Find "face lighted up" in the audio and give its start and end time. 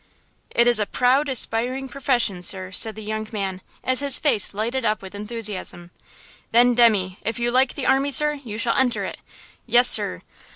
4.17-5.03